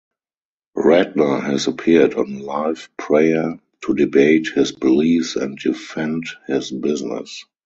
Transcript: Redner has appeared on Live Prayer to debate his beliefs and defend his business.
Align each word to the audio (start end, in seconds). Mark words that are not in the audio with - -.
Redner 0.75 1.43
has 1.43 1.67
appeared 1.67 2.15
on 2.15 2.39
Live 2.39 2.89
Prayer 2.97 3.59
to 3.85 3.93
debate 3.93 4.47
his 4.47 4.71
beliefs 4.71 5.35
and 5.35 5.59
defend 5.59 6.25
his 6.47 6.71
business. 6.71 7.45